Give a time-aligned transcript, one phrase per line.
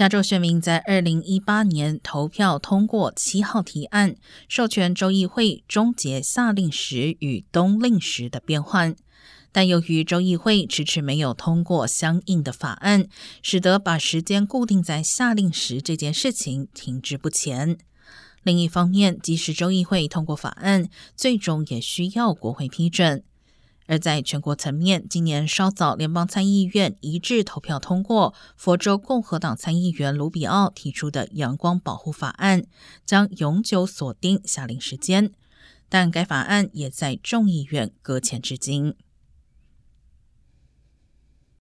[0.00, 4.16] 加州选民在二零一八年投票通过七号提案，
[4.48, 8.96] 授权州议会终结夏令时与冬令时的变换。
[9.52, 13.08] 但由于州议会迟迟没有通过相应的法案，
[13.42, 17.76] 使得把时间固定在夏令时这件事情停滞不前。
[18.42, 23.22] 另一方面，即使州议会通过法案，最终也需要国会批准。
[23.90, 32.62] 而在全国层面，今年稍早，联邦参议院一致投票通过佛州共和党参议员卢比奥提出的阳光保护法案，
[33.04, 35.32] 将永久锁定下令时间。
[35.88, 38.94] 但该法案也在众议院搁浅至今。